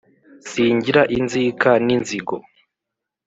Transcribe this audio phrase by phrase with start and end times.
[0.49, 2.35] singira inzika n’inzigo